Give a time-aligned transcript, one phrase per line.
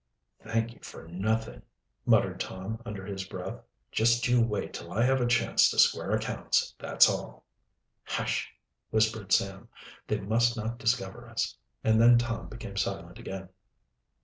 [0.43, 1.61] "Thank you for nothing,"
[2.07, 3.61] muttered Tom, under his breath.
[3.91, 7.45] "Just you wait till I have a chance to square accounts, that's all!"
[8.05, 8.51] "Hush!"
[8.89, 9.67] whispered Sam.
[10.07, 13.49] "They must not discover us." And then Tom became silent again.